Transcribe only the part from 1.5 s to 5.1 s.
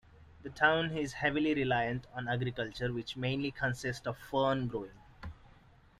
reliant on agriculture which mainly consists of fern growing.